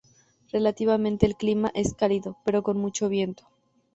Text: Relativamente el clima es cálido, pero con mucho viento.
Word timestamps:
Relativamente 0.51 1.27
el 1.27 1.35
clima 1.35 1.69
es 1.75 1.93
cálido, 1.93 2.35
pero 2.43 2.63
con 2.63 2.75
mucho 2.75 3.07
viento. 3.07 3.45